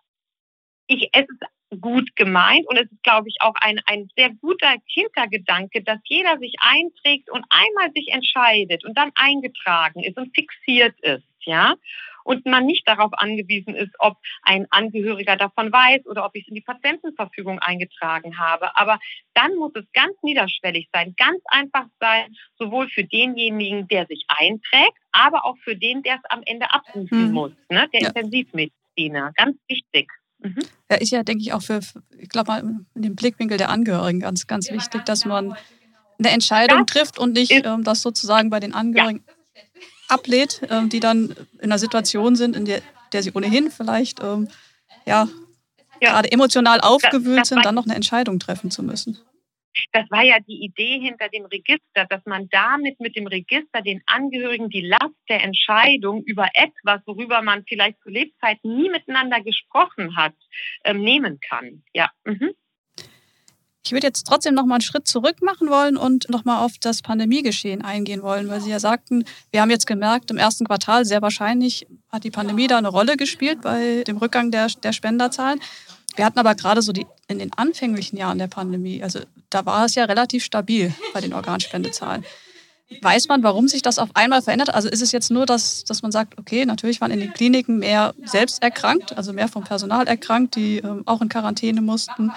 Ich, 0.87 1.09
es 1.13 1.25
ist 1.29 1.81
gut 1.81 2.15
gemeint 2.15 2.65
und 2.67 2.77
es 2.77 2.89
ist, 2.91 3.03
glaube 3.03 3.27
ich, 3.27 3.35
auch 3.41 3.55
ein, 3.61 3.79
ein 3.85 4.09
sehr 4.17 4.31
guter 4.41 4.73
Hintergedanke, 4.85 5.83
dass 5.83 5.99
jeder 6.05 6.39
sich 6.39 6.55
einträgt 6.59 7.29
und 7.29 7.45
einmal 7.49 7.91
sich 7.93 8.07
entscheidet 8.11 8.83
und 8.85 8.97
dann 8.97 9.11
eingetragen 9.15 10.01
ist 10.01 10.17
und 10.17 10.33
fixiert 10.33 10.99
ist, 11.01 11.27
ja 11.41 11.75
und 12.27 12.45
man 12.45 12.65
nicht 12.65 12.85
darauf 12.85 13.11
angewiesen 13.13 13.73
ist, 13.73 13.93
ob 13.99 14.17
ein 14.41 14.67
Angehöriger 14.69 15.37
davon 15.37 15.71
weiß 15.71 16.05
oder 16.07 16.25
ob 16.25 16.35
ich 16.35 16.43
es 16.43 16.49
in 16.49 16.55
die 16.55 16.61
Patientenverfügung 16.61 17.59
eingetragen 17.59 18.37
habe. 18.37 18.75
Aber 18.75 18.99
dann 19.33 19.55
muss 19.55 19.71
es 19.75 19.85
ganz 19.93 20.13
niederschwellig 20.23 20.89
sein, 20.91 21.15
ganz 21.15 21.41
einfach 21.45 21.85
sein, 22.01 22.35
sowohl 22.59 22.89
für 22.89 23.05
denjenigen, 23.05 23.87
der 23.87 24.07
sich 24.07 24.25
einträgt, 24.27 24.97
aber 25.13 25.45
auch 25.45 25.55
für 25.63 25.77
den, 25.77 26.03
der 26.03 26.15
es 26.15 26.29
am 26.29 26.41
Ende 26.45 26.69
abrufen 26.69 27.27
mhm. 27.27 27.31
muss, 27.31 27.51
ne? 27.69 27.87
der 27.93 28.01
ja. 28.01 28.07
Intensivmediziner. 28.09 29.31
Ganz 29.37 29.57
wichtig. 29.69 30.11
Mhm. 30.39 30.59
Ja, 30.91 30.97
ist 30.97 31.11
ja, 31.11 31.23
denke 31.23 31.43
ich, 31.43 31.53
auch 31.53 31.61
für, 31.61 31.79
ich 32.19 32.27
glaube 32.27 32.51
mal, 32.51 32.59
in 32.93 33.01
dem 33.01 33.15
Blickwinkel 33.15 33.57
der 33.57 33.69
Angehörigen 33.69 34.19
ganz, 34.19 34.47
ganz 34.47 34.69
wichtig, 34.69 35.05
dass 35.05 35.23
man 35.23 35.55
eine 36.19 36.29
Entscheidung 36.29 36.85
das 36.85 36.93
trifft 36.93 37.19
und 37.19 37.33
nicht 37.33 37.51
ähm, 37.51 37.85
das 37.85 38.01
sozusagen 38.01 38.49
bei 38.49 38.59
den 38.59 38.73
Angehörigen 38.73 39.23
ja 39.25 39.33
ablehnt, 40.07 40.61
ähm, 40.69 40.89
die 40.89 40.99
dann 40.99 41.35
in 41.59 41.65
einer 41.65 41.79
Situation 41.79 42.35
sind, 42.35 42.55
in 42.55 42.65
der, 42.65 42.81
der 43.13 43.23
sie 43.23 43.31
ohnehin 43.33 43.71
vielleicht 43.71 44.21
ähm, 44.21 44.47
ja, 45.05 45.27
ja, 46.01 46.11
gerade 46.11 46.31
emotional 46.31 46.81
aufgewühlt 46.81 47.39
das, 47.39 47.49
das 47.49 47.49
sind, 47.49 47.65
dann 47.65 47.75
noch 47.75 47.85
eine 47.85 47.95
Entscheidung 47.95 48.39
treffen 48.39 48.71
zu 48.71 48.83
müssen. 48.83 49.19
Das 49.91 50.09
war 50.09 50.23
ja 50.23 50.39
die 50.39 50.63
Idee 50.63 50.99
hinter 50.99 51.29
dem 51.29 51.45
Register, 51.45 52.05
dass 52.09 52.25
man 52.25 52.49
damit 52.49 52.99
mit 52.99 53.15
dem 53.15 53.27
Register 53.27 53.81
den 53.81 54.01
Angehörigen 54.07 54.69
die 54.69 54.81
Last 54.81 55.15
der 55.29 55.43
Entscheidung 55.43 56.23
über 56.23 56.47
etwas, 56.53 57.01
worüber 57.05 57.41
man 57.41 57.63
vielleicht 57.67 57.99
zu 58.01 58.09
Lebzeiten 58.09 58.75
nie 58.75 58.89
miteinander 58.89 59.41
gesprochen 59.41 60.15
hat, 60.15 60.33
ähm, 60.83 61.01
nehmen 61.01 61.39
kann. 61.39 61.83
Ja. 61.93 62.09
Mhm. 62.25 62.53
Ich 63.87 63.93
würde 63.93 64.05
jetzt 64.05 64.27
trotzdem 64.27 64.53
noch 64.53 64.65
mal 64.65 64.75
einen 64.75 64.81
Schritt 64.81 65.07
zurück 65.07 65.41
machen 65.41 65.69
wollen 65.69 65.95
und 65.95 66.29
noch 66.29 66.43
mal 66.43 66.59
auf 66.59 66.73
das 66.81 67.01
Pandemiegeschehen 67.01 67.81
eingehen 67.81 68.21
wollen, 68.21 68.49
weil 68.49 68.59
Sie 68.59 68.69
ja 68.69 68.81
sagten, 68.81 69.23
wir 69.51 69.61
haben 69.61 69.69
jetzt 69.69 69.87
gemerkt, 69.87 70.29
im 70.29 70.35
ersten 70.35 70.65
Quartal 70.65 71.05
sehr 71.05 71.21
wahrscheinlich 71.21 71.87
hat 72.09 72.25
die 72.25 72.29
Pandemie 72.29 72.67
da 72.67 72.79
eine 72.79 72.89
Rolle 72.89 73.15
gespielt 73.15 73.61
bei 73.61 74.03
dem 74.05 74.17
Rückgang 74.17 74.51
der, 74.51 74.67
der 74.67 74.91
Spenderzahlen. 74.91 75.61
Wir 76.17 76.25
hatten 76.25 76.37
aber 76.37 76.53
gerade 76.55 76.81
so 76.81 76.91
die, 76.91 77.05
in 77.29 77.39
den 77.39 77.53
anfänglichen 77.53 78.17
Jahren 78.17 78.39
der 78.39 78.47
Pandemie, 78.47 79.01
also 79.01 79.19
da 79.49 79.65
war 79.65 79.85
es 79.85 79.95
ja 79.95 80.03
relativ 80.03 80.43
stabil 80.43 80.93
bei 81.13 81.21
den 81.21 81.33
Organspendezahlen. 81.33 82.25
Weiß 83.01 83.29
man, 83.29 83.41
warum 83.41 83.69
sich 83.69 83.83
das 83.83 83.99
auf 83.99 84.09
einmal 84.15 84.41
verändert? 84.41 84.73
Also 84.73 84.89
ist 84.89 85.01
es 85.01 85.13
jetzt 85.13 85.31
nur, 85.31 85.45
dass, 85.45 85.85
dass 85.85 86.01
man 86.01 86.11
sagt, 86.11 86.37
okay, 86.37 86.65
natürlich 86.65 86.99
waren 86.99 87.11
in 87.11 87.21
den 87.21 87.31
Kliniken 87.31 87.79
mehr 87.79 88.13
selbst 88.25 88.61
erkrankt, 88.61 89.15
also 89.15 89.31
mehr 89.31 89.47
vom 89.47 89.63
Personal 89.63 90.07
erkrankt, 90.07 90.57
die 90.57 90.79
ähm, 90.79 91.03
auch 91.05 91.21
in 91.21 91.29
Quarantäne 91.29 91.81
mussten 91.81 92.33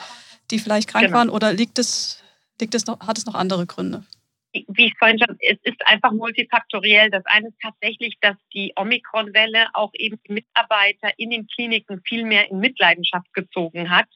die 0.51 0.59
vielleicht 0.59 0.89
krank 0.89 1.07
genau. 1.07 1.19
waren 1.19 1.31
oder 1.31 1.53
liegt 1.53 1.79
es, 1.79 2.19
liegt 2.61 2.75
es 2.75 2.87
noch, 2.87 3.01
hat 3.01 3.19
es 3.19 3.27
noch 3.27 3.35
andere 3.35 3.67
Gründe? 3.67 4.05
Wie 4.53 4.87
ich 4.87 4.95
vorhin 4.99 5.19
schon, 5.19 5.37
es 5.41 5.59
ist 5.63 5.87
einfach 5.87 6.13
multifaktoriell. 6.13 7.11
Das 7.11 7.25
eine 7.27 7.49
ist 7.49 7.61
tatsächlich, 7.63 8.17
dass 8.21 8.37
die 8.53 8.73
Omikron-Welle 8.77 9.69
auch 9.75 9.91
eben 9.95 10.21
die 10.27 10.33
Mitarbeiter 10.33 11.11
in 11.17 11.31
den 11.31 11.47
Kliniken 11.47 12.03
viel 12.05 12.25
mehr 12.25 12.51
in 12.51 12.59
Mitleidenschaft 12.59 13.33
gezogen 13.33 13.91
hat, 13.91 14.09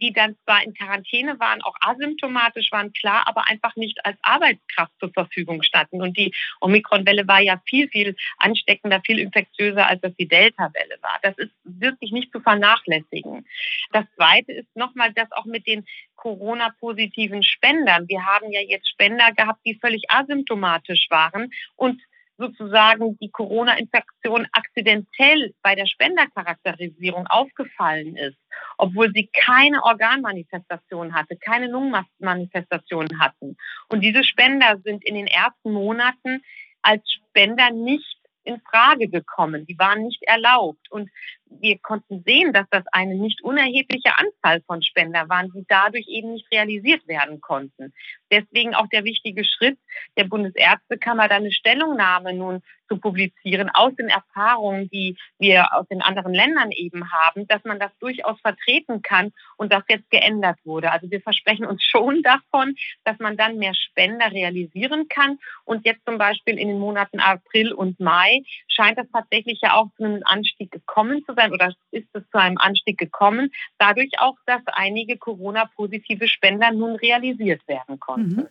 die 0.00 0.12
dann 0.12 0.36
zwar 0.44 0.62
in 0.62 0.74
Quarantäne 0.74 1.40
waren, 1.40 1.62
auch 1.62 1.74
asymptomatisch 1.80 2.70
waren, 2.70 2.92
klar, 2.92 3.22
aber 3.26 3.48
einfach 3.48 3.76
nicht 3.76 4.04
als 4.04 4.18
Arbeitskraft 4.22 4.92
zur 5.00 5.12
Verfügung 5.12 5.62
standen. 5.62 6.02
Und 6.02 6.16
die 6.16 6.34
Omikron-Welle 6.60 7.26
war 7.26 7.40
ja 7.40 7.60
viel, 7.66 7.88
viel 7.88 8.14
ansteckender, 8.36 9.00
viel 9.04 9.18
infektiöser, 9.18 9.86
als 9.86 10.00
das 10.02 10.14
die 10.16 10.28
Delta-Welle 10.28 10.98
war. 11.00 11.18
Das 11.22 11.36
ist 11.38 11.52
wirklich 11.64 12.12
nicht 12.12 12.30
zu 12.32 12.40
vernachlässigen. 12.40 13.46
Das 13.92 14.04
zweite 14.16 14.52
ist 14.52 14.76
nochmal, 14.76 15.12
dass 15.14 15.32
auch 15.32 15.46
mit 15.46 15.66
den 15.66 15.86
Corona-positiven 16.18 17.42
Spendern. 17.42 18.06
Wir 18.08 18.26
haben 18.26 18.50
ja 18.50 18.60
jetzt 18.60 18.88
Spender 18.90 19.32
gehabt, 19.32 19.60
die 19.64 19.78
völlig 19.80 20.02
asymptomatisch 20.08 21.06
waren 21.08 21.50
und 21.76 22.02
sozusagen 22.38 23.18
die 23.18 23.30
Corona-Infektion 23.30 24.46
akzidentell 24.52 25.54
bei 25.62 25.74
der 25.74 25.86
Spendercharakterisierung 25.86 27.26
aufgefallen 27.26 28.16
ist, 28.16 28.38
obwohl 28.76 29.12
sie 29.12 29.28
keine 29.32 29.82
Organmanifestation 29.82 31.14
hatte, 31.14 31.36
keine 31.36 31.66
Lungenmanifestation 31.66 33.08
hatten. 33.20 33.56
Und 33.88 34.02
diese 34.02 34.22
Spender 34.22 34.78
sind 34.84 35.04
in 35.04 35.16
den 35.16 35.26
ersten 35.26 35.72
Monaten 35.72 36.42
als 36.82 37.02
Spender 37.10 37.70
nicht 37.70 38.18
in 38.44 38.60
Frage 38.60 39.08
gekommen. 39.08 39.66
Die 39.66 39.78
waren 39.78 40.02
nicht 40.02 40.22
erlaubt. 40.22 40.90
Und 40.90 41.10
wir 41.50 41.78
konnten 41.78 42.22
sehen, 42.24 42.52
dass 42.52 42.66
das 42.70 42.84
eine 42.92 43.14
nicht 43.14 43.42
unerhebliche 43.42 44.16
Anzahl 44.16 44.62
von 44.66 44.82
Spender 44.82 45.28
waren, 45.28 45.50
die 45.54 45.64
dadurch 45.68 46.06
eben 46.08 46.32
nicht 46.32 46.50
realisiert 46.52 47.06
werden 47.08 47.40
konnten. 47.40 47.92
Deswegen 48.30 48.74
auch 48.74 48.88
der 48.88 49.04
wichtige 49.04 49.44
Schritt 49.44 49.78
der 50.16 50.24
Bundesärztekammer, 50.24 51.28
da 51.28 51.36
eine 51.36 51.52
Stellungnahme 51.52 52.34
nun 52.34 52.62
zu 52.88 52.98
publizieren 52.98 53.70
aus 53.72 53.94
den 53.96 54.08
Erfahrungen, 54.08 54.88
die 54.90 55.16
wir 55.38 55.74
aus 55.74 55.86
den 55.88 56.02
anderen 56.02 56.34
Ländern 56.34 56.70
eben 56.72 57.12
haben, 57.12 57.46
dass 57.46 57.62
man 57.64 57.78
das 57.78 57.90
durchaus 58.00 58.40
vertreten 58.40 59.02
kann 59.02 59.32
und 59.56 59.72
das 59.72 59.84
jetzt 59.88 60.10
geändert 60.10 60.58
wurde. 60.64 60.90
Also 60.90 61.10
wir 61.10 61.20
versprechen 61.20 61.66
uns 61.66 61.84
schon 61.84 62.22
davon, 62.52 62.74
dass 63.04 63.18
man 63.18 63.36
dann 63.36 63.58
mehr 63.58 63.74
Spender 63.74 64.32
realisieren 64.32 65.08
kann. 65.08 65.38
Und 65.64 65.84
jetzt 65.84 66.04
zum 66.06 66.18
Beispiel 66.18 66.58
in 66.58 66.68
den 66.68 66.78
Monaten 66.78 67.20
April 67.20 67.72
und 67.72 68.00
Mai 68.00 68.42
scheint 68.68 68.98
das 68.98 69.06
tatsächlich 69.12 69.60
ja 69.62 69.74
auch 69.74 69.88
zu 69.96 70.04
einem 70.04 70.22
Anstieg 70.24 70.70
gekommen 70.70 71.24
zu 71.26 71.36
sein 71.38 71.52
oder 71.52 71.74
ist 71.90 72.08
es 72.12 72.22
zu 72.30 72.38
einem 72.38 72.58
Anstieg 72.58 72.98
gekommen, 72.98 73.50
dadurch 73.78 74.10
auch, 74.18 74.36
dass 74.46 74.62
einige 74.66 75.16
Corona-positive 75.16 76.28
Spender 76.28 76.70
nun 76.72 76.96
realisiert 76.96 77.66
werden 77.66 77.98
konnten. 77.98 78.36
Mhm. 78.36 78.48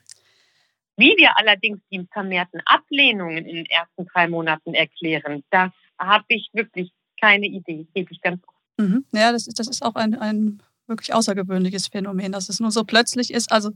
Wie 0.98 1.16
wir 1.18 1.38
allerdings 1.38 1.80
die 1.92 2.08
vermehrten 2.12 2.62
Ablehnungen 2.66 3.46
in 3.46 3.56
den 3.58 3.66
ersten 3.68 4.08
drei 4.08 4.28
Monaten 4.28 4.74
erklären, 4.74 5.44
das 5.52 5.72
habe 6.00 6.26
ich 6.30 6.50
wirklich 6.54 6.92
keine 7.20 7.46
Idee, 7.46 7.88
gebe 7.94 8.12
ich 8.12 8.22
ganz 8.22 8.42
offen. 8.44 8.58
Mhm. 8.78 9.06
Ja, 9.12 9.32
das 9.32 9.48
ist, 9.48 9.60
das 9.60 9.68
ist 9.68 9.84
auch 9.84 9.96
ein, 9.96 10.16
ein 10.16 10.62
wirklich 10.88 11.14
außergewöhnliches 11.14 11.88
Phänomen, 11.88 12.32
dass 12.32 12.50
es 12.50 12.60
nur 12.60 12.72
so 12.72 12.84
plötzlich 12.84 13.32
ist. 13.32 13.52
Also 13.52 13.72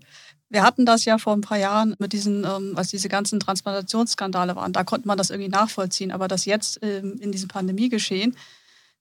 wir 0.50 0.64
hatten 0.64 0.86
das 0.86 1.06
ja 1.06 1.18
vor 1.18 1.34
ein 1.34 1.42
paar 1.42 1.58
Jahren 1.58 1.96
mit 2.00 2.14
diesen, 2.14 2.44
ähm, 2.44 2.74
als 2.76 2.90
diese 2.90 3.10
ganzen 3.10 3.40
Transplantationsskandale 3.40 4.56
waren, 4.56 4.74
da 4.74 4.84
konnte 4.84 5.08
man 5.08 5.18
das 5.18 5.30
irgendwie 5.30 5.50
nachvollziehen. 5.50 6.12
Aber 6.12 6.28
das 6.28 6.46
jetzt 6.46 6.80
ähm, 6.82 7.18
in 7.20 7.32
diesem 7.32 7.50
Pandemiegeschehen, 7.50 8.36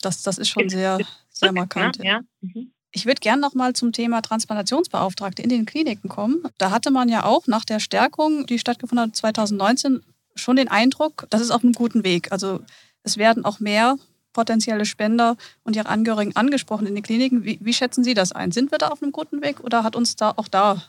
das, 0.01 0.23
das 0.23 0.39
ist 0.39 0.49
schon 0.49 0.69
sehr, 0.69 0.99
sehr 1.31 1.53
markant. 1.53 1.99
Ne? 1.99 2.07
Ja. 2.07 2.21
Mhm. 2.41 2.73
Ich 2.93 3.07
würde 3.07 3.21
gerne 3.21 3.41
noch 3.41 3.55
mal 3.55 3.73
zum 3.75 3.93
Thema 3.93 4.21
Transplantationsbeauftragte 4.21 5.43
in 5.43 5.49
den 5.49 5.65
Kliniken 5.65 6.09
kommen. 6.09 6.43
Da 6.59 6.71
hatte 6.73 6.91
man 6.91 7.09
ja 7.09 7.25
auch 7.25 7.47
nach 7.47 7.65
der 7.65 7.79
Stärkung, 7.79 8.47
die 8.47 8.59
stattgefunden 8.59 9.07
hat 9.07 9.17
2019, 9.17 10.03
schon 10.35 10.57
den 10.57 10.69
Eindruck, 10.69 11.27
das 11.31 11.41
ist 11.41 11.51
auf 11.51 11.63
einem 11.63 11.73
guten 11.73 12.05
Weg. 12.05 12.33
Also 12.33 12.61
es 13.03 13.17
werden 13.17 13.45
auch 13.45 13.61
mehr 13.61 13.97
potenzielle 14.33 14.85
Spender 14.85 15.37
und 15.65 15.77
ihre 15.77 15.89
Angehörigen 15.89 16.37
angesprochen 16.37 16.87
in 16.87 16.95
den 16.95 17.03
Kliniken. 17.03 17.45
Wie, 17.45 17.59
wie 17.61 17.73
schätzen 17.73 18.05
Sie 18.05 18.15
das 18.15 18.33
ein? 18.33 18.53
Sind 18.53 18.71
wir 18.71 18.79
da 18.79 18.89
auf 18.89 19.03
einem 19.03 19.13
guten 19.13 19.43
Weg 19.43 19.61
oder 19.61 19.83
hat 19.83 19.97
uns 19.97 20.17
da 20.17 20.33
auch 20.37 20.49
da, 20.49 20.83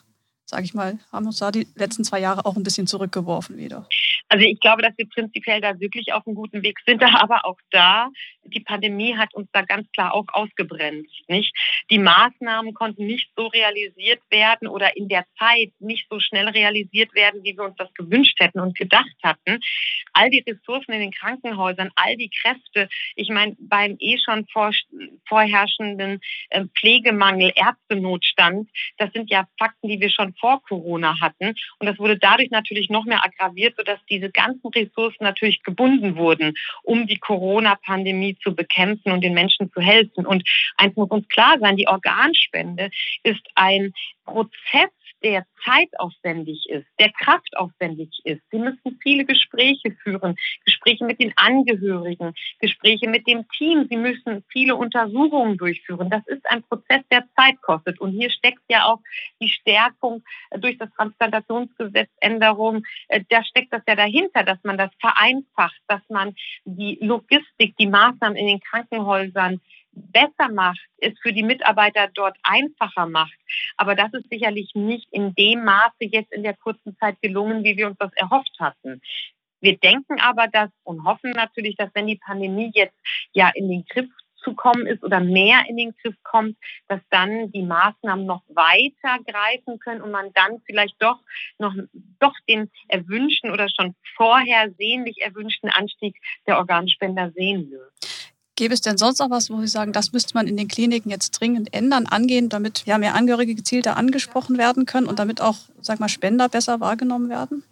sage 0.51 0.65
ich 0.65 0.74
mal, 0.74 1.00
haben 1.13 1.25
uns 1.25 1.39
da 1.39 1.50
die 1.50 1.65
letzten 1.75 2.03
zwei 2.03 2.20
Jahre 2.20 2.46
auch 2.46 2.58
ein 2.58 2.63
bisschen 2.63 2.86
zurückgeworfen 2.86 3.58
wieder? 3.58 3.88
Also 4.27 4.46
ich 4.46 4.60
glaube, 4.60 4.81
dass 4.81 4.98
wir 4.98 5.08
prinzipiell 5.08 5.62
da 5.62 5.79
wirklich 5.79 6.12
auf 6.12 6.27
einem 6.27 6.36
guten 6.36 6.62
Weg 6.62 6.77
sind, 6.86 7.01
aber 7.24 7.46
auch 7.46 7.58
da, 7.72 8.10
die 8.43 8.60
Pandemie 8.60 9.15
hat 9.15 9.34
uns 9.34 9.50
da 9.53 9.62
ganz 9.62 9.89
klar 9.91 10.13
auch 10.13 10.25
ausgebremst. 10.34 11.29
Nicht? 11.29 11.55
Die 11.89 12.00
Maßnahmen 12.00 12.74
konnten 12.74 13.05
nicht 13.05 13.29
so 13.36 13.48
realisiert 13.48 14.22
werden 14.29 14.67
oder 14.67 14.98
in 14.98 15.08
der 15.08 15.25
Zeit 15.39 15.72
nicht 15.79 16.08
so 16.10 16.20
schnell 16.20 16.50
realisiert 16.50 17.13
werden, 17.13 17.43
wie 17.43 17.55
wir 17.55 17.63
uns 17.63 17.75
das 17.77 17.93
gewünscht 17.93 18.39
hätten 18.39 18.60
und 18.60 18.77
gedacht 18.77 19.15
hatten. 19.24 19.60
All 20.13 20.29
die 20.29 20.43
Ressourcen 20.46 20.91
in 20.91 21.00
den 21.00 21.12
Krankenhäusern, 21.12 21.91
all 21.96 22.17
die 22.17 22.29
Kräfte, 22.29 22.89
ich 23.15 23.29
meine, 23.29 23.55
beim 23.60 23.96
eh 24.00 24.17
schon 24.17 24.46
vor, 24.48 24.72
vorherrschenden 25.27 26.20
äh, 26.50 26.65
Pflegemangel, 26.77 27.51
Ärztenotstand, 27.55 28.70
das 28.98 29.12
sind 29.13 29.29
ja 29.29 29.48
Fakten, 29.58 29.88
die 29.88 30.00
wir 30.00 30.10
schon 30.10 30.34
vor 30.41 30.62
Corona 30.63 31.19
hatten. 31.21 31.55
Und 31.79 31.88
das 31.88 32.00
wurde 32.00 32.17
dadurch 32.17 32.50
natürlich 32.51 32.89
noch 32.89 33.05
mehr 33.05 33.24
aggraviert, 33.24 33.75
sodass 33.77 34.00
die 34.10 34.21
diese 34.21 34.31
ganzen 34.31 34.67
Ressourcen 34.67 35.24
natürlich 35.24 35.63
gebunden 35.63 36.15
wurden, 36.15 36.53
um 36.83 37.07
die 37.07 37.17
Corona-Pandemie 37.17 38.38
zu 38.43 38.55
bekämpfen 38.55 39.12
und 39.12 39.21
den 39.21 39.33
Menschen 39.33 39.71
zu 39.71 39.81
helfen. 39.81 40.25
Und 40.25 40.48
eins 40.77 40.95
muss 40.95 41.10
uns 41.10 41.27
klar 41.27 41.57
sein, 41.60 41.75
die 41.75 41.88
Organspende 41.88 42.91
ist 43.24 43.41
ein 43.55 43.93
Prozess, 44.25 44.89
der 45.23 45.45
zeitaufwendig 45.63 46.65
ist, 46.69 46.87
der 46.99 47.11
kraftaufwendig 47.11 48.09
ist. 48.23 48.41
Sie 48.51 48.59
müssen 48.59 48.99
viele 49.01 49.25
Gespräche 49.25 49.91
führen, 50.03 50.35
Gespräche 50.65 51.05
mit 51.05 51.19
den 51.19 51.33
Angehörigen, 51.35 52.33
Gespräche 52.59 53.07
mit 53.09 53.27
dem 53.27 53.47
Team. 53.57 53.87
Sie 53.89 53.97
müssen 53.97 54.43
viele 54.49 54.75
Untersuchungen 54.75 55.57
durchführen. 55.57 56.09
Das 56.09 56.25
ist 56.27 56.49
ein 56.49 56.63
Prozess, 56.63 57.01
der 57.11 57.25
Zeit 57.35 57.61
kostet. 57.61 57.99
Und 57.99 58.11
hier 58.11 58.29
steckt 58.29 58.63
ja 58.69 58.85
auch 58.85 58.99
die 59.41 59.49
Stärkung 59.49 60.23
durch 60.57 60.77
das 60.77 60.89
Transplantationsgesetzänderung. 60.95 62.83
Äh, 63.07 63.23
da 63.29 63.43
steckt 63.43 63.73
das 63.73 63.83
ja 63.87 63.95
dahinter, 63.95 64.43
dass 64.43 64.59
man 64.63 64.77
das 64.77 64.91
vereinfacht, 64.99 65.79
dass 65.87 66.01
man 66.09 66.35
die 66.65 66.97
Logistik, 67.01 67.75
die 67.77 67.87
Maßnahmen 67.87 68.37
in 68.37 68.47
den 68.47 68.59
Krankenhäusern 68.59 69.61
besser 69.91 70.51
macht, 70.51 70.79
es 70.98 71.13
für 71.21 71.33
die 71.33 71.43
Mitarbeiter 71.43 72.10
dort 72.13 72.38
einfacher 72.43 73.05
macht. 73.07 73.38
Aber 73.77 73.95
das 73.95 74.13
ist 74.13 74.29
sicherlich 74.29 74.71
nicht 74.74 75.07
in 75.12 75.33
dem 75.36 75.63
Maße 75.63 75.93
jetzt 76.00 76.31
in 76.31 76.43
der 76.43 76.55
kurzen 76.55 76.95
Zeit 76.98 77.21
gelungen, 77.21 77.63
wie 77.63 77.77
wir 77.77 77.88
uns 77.88 77.98
das 77.98 78.13
erhofft 78.13 78.55
hatten. 78.60 79.01
Wir 79.60 79.77
denken 79.77 80.19
aber, 80.19 80.48
dass 80.48 80.69
und 80.83 81.05
hoffen 81.05 81.31
natürlich, 81.31 81.75
dass 81.75 81.91
wenn 81.93 82.07
die 82.07 82.17
Pandemie 82.17 82.71
jetzt 82.74 82.98
ja 83.33 83.51
in 83.53 83.69
den 83.69 83.86
Griff 83.86 84.10
zu 84.43 84.55
kommen 84.55 84.88
ist 84.88 85.03
oder 85.03 85.19
mehr 85.19 85.65
in 85.67 85.77
den 85.77 85.93
Griff 86.01 86.15
kommt, 86.24 86.57
dass 86.88 87.00
dann 87.12 87.51
die 87.51 87.62
Maßnahmen 87.62 88.25
noch 88.25 88.41
weiter 88.48 89.24
greifen 89.24 89.79
können 89.79 90.01
und 90.01 90.12
man 90.12 90.33
dann 90.33 90.62
vielleicht 90.65 90.95
doch 91.00 91.19
noch 91.60 91.74
doch 92.19 92.33
den 92.50 92.71
erwünschten 92.88 93.51
oder 93.51 93.69
schon 93.69 93.95
vorher 94.15 94.71
sehnlich 94.77 95.21
erwünschten 95.21 95.69
Anstieg 95.69 96.15
der 96.48 96.57
Organspender 96.57 97.31
sehen 97.31 97.69
wird. 97.69 98.10
Gäbe 98.61 98.75
es 98.75 98.81
denn 98.81 98.99
sonst 98.99 99.17
noch 99.17 99.31
was, 99.31 99.49
wo 99.49 99.59
Sie 99.59 99.65
sagen, 99.65 99.91
das 99.91 100.13
müsste 100.13 100.35
man 100.35 100.45
in 100.45 100.55
den 100.55 100.67
Kliniken 100.67 101.09
jetzt 101.09 101.31
dringend 101.31 101.73
ändern, 101.73 102.05
angehen, 102.05 102.47
damit 102.47 102.85
ja, 102.85 102.99
mehr 102.99 103.15
Angehörige 103.15 103.55
gezielter 103.55 103.97
angesprochen 103.97 104.59
werden 104.59 104.85
können 104.85 105.07
und 105.07 105.17
damit 105.17 105.41
auch, 105.41 105.55
sag 105.79 105.99
mal, 105.99 106.09
Spender 106.09 106.47
besser 106.47 106.79
wahrgenommen 106.79 107.27
werden? 107.27 107.63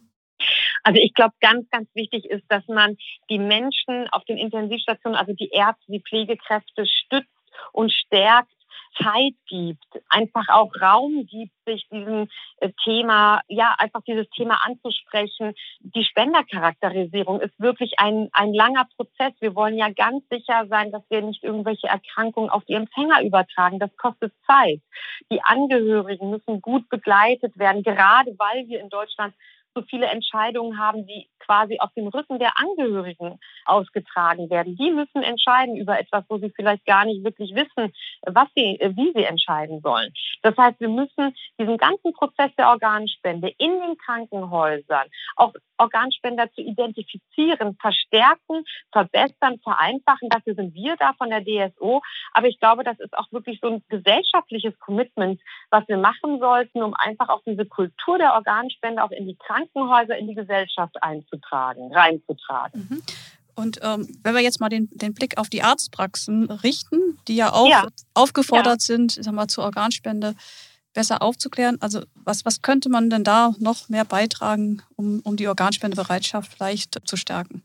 Also 0.82 1.00
ich 1.00 1.14
glaube, 1.14 1.36
ganz, 1.42 1.70
ganz 1.70 1.88
wichtig 1.94 2.26
ist, 2.26 2.44
dass 2.50 2.68
man 2.68 2.98
die 3.30 3.38
Menschen 3.38 4.08
auf 4.12 4.26
den 4.26 4.40
Intensivstationen, 4.40 5.16
also 5.16 5.32
die 5.34 5.50
Ärzte, 5.50 5.92
die 5.92 6.02
Pflegekräfte 6.02 6.88
stützt 6.88 7.30
und 7.72 7.94
stärkt 7.94 8.52
Zeit 8.98 9.34
gibt, 9.48 9.86
einfach 10.10 10.48
auch 10.50 10.72
Raum 10.82 11.26
gibt, 11.26 11.54
sich 11.66 11.88
diesem 11.92 12.28
äh, 12.58 12.72
Thema, 12.84 13.42
ja, 13.48 13.76
einfach 13.78 14.02
dieses 14.08 14.30
Thema 14.32 14.60
anzusprechen. 14.66 15.54
Die 15.80 16.04
Spendercharakterisierung 16.04 17.42
ist 17.42 17.58
wirklich 17.60 17.94
ein, 17.98 18.30
ein 18.34 18.54
langer 18.54 18.88
Prozess. 18.96 19.34
Wir 19.40 19.56
wollen 19.56 19.78
ja 19.78 19.90
ganz 19.90 20.24
sicher 20.30 20.66
sein, 20.70 20.92
dass 20.92 21.04
wir 21.10 21.22
nicht 21.22 21.44
irgendwelche 21.44 21.88
Erkrankungen 21.88 22.50
auf 22.50 22.64
die 22.66 22.74
Empfänger 22.74 23.22
übertragen. 23.24 23.80
Das 23.80 23.96
kostet 23.98 24.34
Zeit. 24.46 24.82
Die 25.32 25.42
Angehörigen 25.44 26.30
müssen 26.30 26.62
gut 26.62 26.90
begleitet 26.90 27.58
werden, 27.58 27.84
gerade 27.84 28.36
weil 28.38 28.68
wir 28.68 28.80
in 28.80 28.90
Deutschland 28.90 29.34
so 29.76 29.84
viele 29.84 30.08
Entscheidungen 30.08 30.78
haben, 30.80 31.06
die 31.06 31.30
quasi 31.40 31.80
auf 31.80 31.92
dem 31.96 32.08
Rücken 32.08 32.40
der 32.40 32.54
Angehörigen 32.58 33.40
ausgetragen 33.66 34.50
werden. 34.50 34.76
Die 34.76 34.92
müssen 34.92 35.24
entscheiden 35.24 35.76
über 35.76 36.00
etwas, 36.00 36.24
wo 36.30 36.38
sie 36.38 36.52
vielleicht 36.56 36.86
gar 36.86 37.06
nicht 37.06 37.24
wirklich 37.24 37.56
wissen, 37.56 37.94
was 38.24 38.48
sie, 38.56 38.78
wie 38.96 39.12
sie 39.16 39.24
entscheiden 39.24 39.82
sollen. 39.82 40.14
Das 40.42 40.56
heißt, 40.58 40.80
wir 40.80 40.90
müssen 40.90 41.36
diesen 41.60 41.78
ganzen 41.78 42.14
Prozess 42.14 42.52
der 42.58 42.70
Organspende 42.70 43.52
in 43.58 43.72
den 43.72 43.98
Krankenhäusern, 43.98 45.08
auch 45.36 45.54
Organspender 45.80 46.52
zu 46.52 46.62
identifizieren, 46.62 47.76
verstärken, 47.80 48.66
verbessern, 48.92 49.60
vereinfachen. 49.64 50.30
Dafür 50.30 50.56
sind 50.56 50.74
wir 50.74 50.96
da 50.98 51.14
von 51.14 51.30
der 51.30 51.42
DSO. 51.42 52.02
Aber 52.34 52.48
ich 52.48 52.60
glaube, 52.60 52.84
das 52.84 53.00
ist 53.00 53.18
auch 53.18 53.32
wirklich 53.32 53.60
so 53.62 53.70
ein 53.70 53.84
gesellschaftliches 53.88 54.78
Commitment, 54.80 55.42
was 55.72 55.88
wir 55.88 55.98
machen 55.98 56.40
sollten, 56.40 56.84
um 56.84 56.94
einfach 56.94 57.30
auch 57.30 57.42
diese 57.46 57.66
Kultur 57.66 58.18
der 58.18 58.34
Organspende 58.34 59.04
auch 59.04 59.12
in 59.12 59.26
die 59.26 59.38
Krankenhäuser, 59.38 59.59
in 60.18 60.28
die 60.28 60.36
Gesellschaft 60.36 60.96
einzutragen, 61.02 61.94
reinzutragen. 61.94 62.88
Mhm. 62.90 63.02
Und 63.56 63.80
ähm, 63.82 64.08
wenn 64.24 64.36
wir 64.36 64.42
jetzt 64.42 64.62
mal 64.62 64.70
den, 64.70 64.90
den 64.92 65.14
Blick 65.14 65.38
auf 65.38 65.50
die 65.50 65.64
Arztpraxen 65.64 66.50
richten, 66.50 67.20
die 67.28 67.36
ja 67.36 67.52
auch 67.52 67.70
ja. 67.70 67.88
aufgefordert 68.14 68.82
ja. 68.82 68.86
sind, 68.86 69.18
sag 69.20 69.34
mal, 69.34 69.48
zur 69.48 69.66
Organspende, 69.66 70.34
besser 70.94 71.22
aufzuklären? 71.22 71.78
Also 71.82 72.02
was, 72.16 72.46
was 72.46 72.62
könnte 72.62 72.90
man 72.90 73.10
denn 73.10 73.24
da 73.24 73.54
noch 73.60 73.90
mehr 73.90 74.06
beitragen, 74.06 74.82
um, 74.96 75.20
um 75.24 75.36
die 75.36 75.48
Organspendebereitschaft 75.48 76.54
vielleicht 76.54 77.08
zu 77.08 77.16
stärken? 77.16 77.64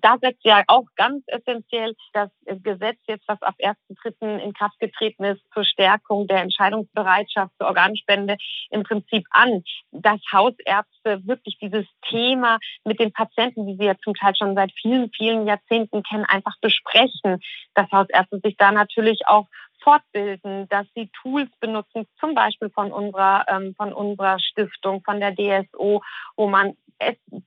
Da 0.00 0.16
setzt 0.22 0.42
ja 0.42 0.62
auch 0.68 0.86
ganz 0.96 1.22
essentiell 1.26 1.94
das 2.14 2.30
Gesetz 2.46 2.98
jetzt, 3.06 3.28
was 3.28 3.42
ab 3.42 3.54
1.3. 3.58 4.38
in 4.38 4.54
Kraft 4.54 4.78
getreten 4.78 5.22
ist, 5.24 5.42
zur 5.52 5.64
Stärkung 5.64 6.26
der 6.26 6.40
Entscheidungsbereitschaft 6.40 7.52
zur 7.58 7.66
Organspende 7.66 8.38
im 8.70 8.84
Prinzip 8.84 9.26
an, 9.30 9.62
dass 9.90 10.18
Hausärzte 10.32 11.26
wirklich 11.26 11.58
dieses 11.60 11.84
Thema 12.08 12.58
mit 12.84 13.00
den 13.00 13.12
Patienten, 13.12 13.66
die 13.66 13.76
sie 13.76 13.84
ja 13.84 13.94
zum 14.02 14.14
Teil 14.14 14.34
schon 14.34 14.54
seit 14.54 14.72
vielen, 14.72 15.10
vielen 15.14 15.46
Jahrzehnten 15.46 16.02
kennen, 16.02 16.24
einfach 16.24 16.56
besprechen, 16.62 17.42
dass 17.74 17.90
Hausärzte 17.92 18.40
sich 18.42 18.56
da 18.56 18.72
natürlich 18.72 19.26
auch 19.26 19.46
fortbilden, 19.82 20.68
dass 20.68 20.86
sie 20.94 21.10
Tools 21.20 21.50
benutzen, 21.60 22.06
zum 22.18 22.34
Beispiel 22.34 22.70
von 22.70 22.92
unserer, 22.92 23.44
ähm, 23.48 23.74
von 23.76 23.92
unserer 23.92 24.38
Stiftung, 24.38 25.02
von 25.04 25.20
der 25.20 25.34
DSO, 25.34 26.02
wo 26.36 26.48
man 26.48 26.76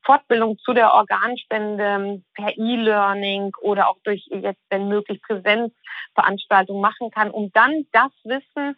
Fortbildung 0.03 0.57
zu 0.59 0.73
der 0.73 0.93
Organspende 0.93 2.21
per 2.33 2.57
E-Learning 2.57 3.51
oder 3.61 3.89
auch 3.89 3.97
durch 4.03 4.25
jetzt, 4.29 4.61
wenn 4.69 4.87
möglich, 4.87 5.21
Präsenzveranstaltungen 5.21 6.81
machen 6.81 7.11
kann, 7.11 7.31
um 7.31 7.51
dann 7.53 7.85
das 7.91 8.11
Wissen 8.23 8.75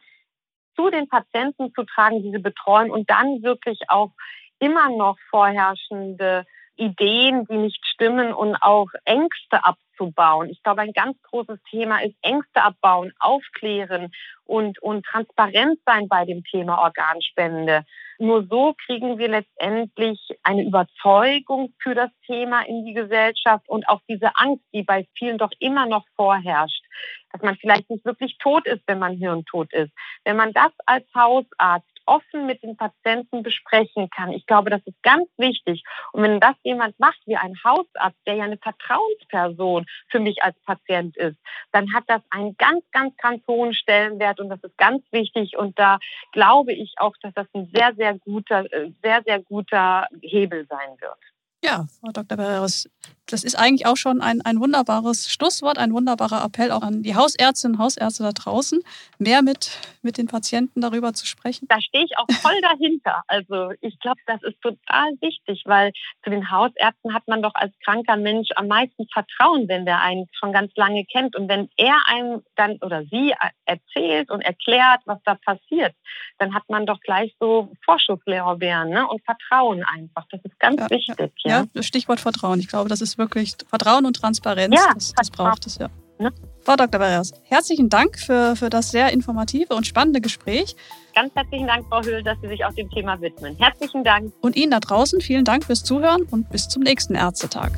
zu 0.75 0.89
den 0.89 1.07
Patienten 1.07 1.73
zu 1.73 1.83
tragen, 1.83 2.21
die 2.21 2.31
sie 2.31 2.39
betreuen 2.39 2.91
und 2.91 3.09
dann 3.09 3.41
wirklich 3.41 3.79
auch 3.87 4.11
immer 4.59 4.89
noch 4.89 5.17
vorherrschende 5.29 6.45
Ideen, 6.77 7.45
die 7.45 7.57
nicht 7.57 7.85
stimmen 7.85 8.33
und 8.33 8.55
auch 8.61 8.87
Ängste 9.05 9.63
abzubauen. 9.63 10.49
Ich 10.49 10.61
glaube, 10.63 10.81
ein 10.81 10.93
ganz 10.93 11.21
großes 11.23 11.59
Thema 11.69 11.99
ist 12.03 12.15
Ängste 12.21 12.63
abbauen, 12.63 13.11
aufklären 13.19 14.11
und, 14.45 14.81
und 14.81 15.05
transparent 15.05 15.79
sein 15.85 16.07
bei 16.07 16.25
dem 16.25 16.43
Thema 16.43 16.79
Organspende. 16.81 17.83
Nur 18.19 18.47
so 18.49 18.73
kriegen 18.85 19.17
wir 19.17 19.27
letztendlich 19.27 20.19
eine 20.43 20.63
Überzeugung 20.63 21.73
für 21.81 21.93
das 21.93 22.09
Thema 22.25 22.61
in 22.61 22.85
die 22.85 22.93
Gesellschaft 22.93 23.67
und 23.67 23.87
auch 23.89 24.01
diese 24.07 24.31
Angst, 24.35 24.63
die 24.73 24.83
bei 24.83 25.07
vielen 25.17 25.37
doch 25.37 25.51
immer 25.59 25.85
noch 25.85 26.05
vorherrscht, 26.15 26.83
dass 27.31 27.41
man 27.41 27.57
vielleicht 27.57 27.89
nicht 27.89 28.05
wirklich 28.05 28.37
tot 28.39 28.65
ist, 28.65 28.81
wenn 28.87 28.99
man 28.99 29.17
hirntot 29.17 29.71
ist. 29.73 29.91
Wenn 30.23 30.37
man 30.37 30.53
das 30.53 30.71
als 30.85 31.05
Hausarzt 31.13 31.96
offen 32.07 32.45
mit 32.45 32.63
den 32.63 32.77
Patienten 32.77 33.43
besprechen 33.43 34.09
kann. 34.09 34.31
Ich 34.31 34.45
glaube, 34.45 34.69
das 34.69 34.81
ist 34.85 35.01
ganz 35.03 35.27
wichtig. 35.37 35.83
Und 36.11 36.23
wenn 36.23 36.39
das 36.39 36.55
jemand 36.63 36.99
macht 36.99 37.19
wie 37.25 37.35
ein 37.35 37.53
Hausarzt, 37.63 38.17
der 38.25 38.35
ja 38.35 38.45
eine 38.45 38.57
Vertrauensperson 38.57 39.85
für 40.09 40.19
mich 40.19 40.41
als 40.43 40.57
Patient 40.65 41.15
ist, 41.17 41.37
dann 41.71 41.93
hat 41.93 42.05
das 42.07 42.21
einen 42.29 42.55
ganz, 42.57 42.83
ganz, 42.91 43.15
ganz 43.17 43.45
hohen 43.47 43.73
Stellenwert 43.73 44.39
und 44.39 44.49
das 44.49 44.63
ist 44.63 44.77
ganz 44.77 45.03
wichtig. 45.11 45.57
Und 45.57 45.77
da 45.77 45.99
glaube 46.31 46.73
ich 46.73 46.95
auch, 46.97 47.15
dass 47.21 47.33
das 47.33 47.47
ein 47.53 47.69
sehr, 47.73 47.93
sehr 47.95 48.17
guter, 48.17 48.71
äh, 48.71 48.91
sehr, 49.03 49.21
sehr 49.25 49.39
guter 49.41 50.07
Hebel 50.21 50.65
sein 50.67 50.99
wird. 50.99 51.36
Ja, 51.63 51.87
Frau 51.99 52.11
Dr. 52.11 52.37
Barreros, 52.37 52.87
das 53.29 53.43
ist 53.43 53.55
eigentlich 53.55 53.85
auch 53.85 53.97
schon 53.97 54.21
ein, 54.21 54.41
ein 54.41 54.59
wunderbares 54.59 55.29
Schlusswort, 55.29 55.77
ein 55.77 55.91
wunderbarer 55.91 56.43
Appell 56.45 56.71
auch 56.71 56.81
an 56.81 57.03
die 57.03 57.15
Hausärztinnen 57.15 57.75
und 57.75 57.83
Hausärzte 57.83 58.23
da 58.23 58.31
draußen, 58.31 58.81
mehr 59.17 59.41
mit, 59.41 59.71
mit 60.01 60.17
den 60.17 60.27
Patienten 60.27 60.81
darüber 60.81 61.13
zu 61.13 61.25
sprechen. 61.25 61.67
Da 61.67 61.81
stehe 61.81 62.05
ich 62.05 62.17
auch 62.17 62.27
voll 62.41 62.59
dahinter. 62.61 63.23
Also 63.27 63.71
ich 63.81 63.99
glaube, 63.99 64.21
das 64.27 64.41
ist 64.43 64.61
total 64.61 65.11
wichtig, 65.19 65.63
weil 65.65 65.91
zu 66.23 66.29
den 66.29 66.49
Hausärzten 66.49 67.13
hat 67.13 67.27
man 67.27 67.41
doch 67.41 67.55
als 67.55 67.73
kranker 67.83 68.15
Mensch 68.15 68.49
am 68.55 68.67
meisten 68.67 69.07
Vertrauen, 69.11 69.67
wenn 69.67 69.85
der 69.85 69.99
einen 70.01 70.27
schon 70.31 70.53
ganz 70.53 70.71
lange 70.75 71.05
kennt. 71.05 71.35
Und 71.35 71.49
wenn 71.49 71.69
er 71.75 71.97
einem 72.07 72.43
dann 72.55 72.77
oder 72.81 73.03
sie 73.11 73.33
erzählt 73.65 74.31
und 74.31 74.41
erklärt, 74.41 75.01
was 75.05 75.19
da 75.25 75.35
passiert, 75.35 75.95
dann 76.37 76.53
hat 76.53 76.63
man 76.69 76.85
doch 76.85 76.99
gleich 77.01 77.35
so 77.39 77.73
Vorschusslorbeeren 77.83 78.89
ne? 78.89 79.07
und 79.07 79.21
Vertrauen 79.25 79.83
einfach. 79.83 80.25
Das 80.29 80.39
ist 80.43 80.57
ganz 80.59 80.79
ja, 80.79 80.89
wichtig. 80.89 81.33
Ja. 81.43 81.46
Ja, 81.47 81.65
Stichwort 81.81 82.19
Vertrauen. 82.19 82.59
Ich 82.59 82.67
glaube, 82.67 82.89
das 82.89 83.01
ist 83.01 83.17
wirklich 83.17 83.55
Vertrauen 83.67 84.05
und 84.05 84.15
Transparenz. 84.15 84.75
Ja, 84.75 84.93
das, 84.93 85.13
das 85.13 85.29
braucht 85.29 85.65
es, 85.65 85.77
ja. 85.77 85.89
Ne? 86.19 86.31
Frau 86.61 86.75
Dr. 86.75 86.99
Barrios, 86.99 87.31
herzlichen 87.43 87.89
Dank 87.89 88.17
für, 88.19 88.55
für 88.55 88.69
das 88.69 88.91
sehr 88.91 89.13
informative 89.13 89.75
und 89.75 89.85
spannende 89.85 90.19
Gespräch. 90.19 90.75
Ganz 91.15 91.33
herzlichen 91.35 91.67
Dank, 91.67 91.85
Frau 91.87 92.01
Höhl, 92.03 92.23
dass 92.23 92.37
Sie 92.41 92.47
sich 92.47 92.65
auch 92.65 92.73
dem 92.73 92.89
Thema 92.89 93.21
widmen. 93.21 93.55
Herzlichen 93.57 94.03
Dank. 94.03 94.33
Und 94.41 94.55
Ihnen 94.55 94.71
da 94.71 94.79
draußen 94.79 95.21
vielen 95.21 95.45
Dank 95.45 95.63
fürs 95.63 95.83
Zuhören 95.83 96.23
und 96.23 96.49
bis 96.49 96.67
zum 96.67 96.83
nächsten 96.83 97.15
Ärztetag. 97.15 97.71